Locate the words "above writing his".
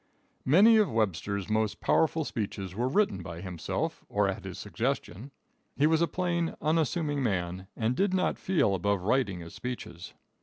8.73-9.53